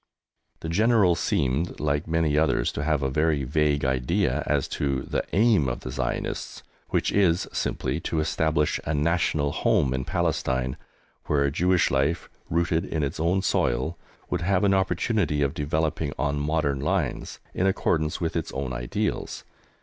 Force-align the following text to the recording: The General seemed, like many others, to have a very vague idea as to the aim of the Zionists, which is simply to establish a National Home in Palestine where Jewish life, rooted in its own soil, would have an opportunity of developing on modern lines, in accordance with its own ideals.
The 0.61 0.67
General 0.69 1.13
seemed, 1.13 1.79
like 1.79 2.07
many 2.07 2.35
others, 2.35 2.71
to 2.71 2.83
have 2.83 3.03
a 3.03 3.09
very 3.11 3.43
vague 3.43 3.85
idea 3.85 4.41
as 4.47 4.67
to 4.69 5.01
the 5.03 5.23
aim 5.31 5.69
of 5.69 5.81
the 5.81 5.91
Zionists, 5.91 6.63
which 6.89 7.11
is 7.11 7.47
simply 7.53 7.99
to 7.99 8.19
establish 8.19 8.79
a 8.83 8.95
National 8.95 9.51
Home 9.51 9.93
in 9.93 10.03
Palestine 10.03 10.75
where 11.27 11.51
Jewish 11.51 11.91
life, 11.91 12.31
rooted 12.49 12.83
in 12.83 13.03
its 13.03 13.19
own 13.19 13.43
soil, 13.43 13.95
would 14.31 14.41
have 14.41 14.63
an 14.63 14.73
opportunity 14.73 15.43
of 15.43 15.53
developing 15.53 16.13
on 16.17 16.39
modern 16.39 16.79
lines, 16.79 17.37
in 17.53 17.67
accordance 17.67 18.19
with 18.19 18.35
its 18.35 18.51
own 18.53 18.73
ideals. 18.73 19.43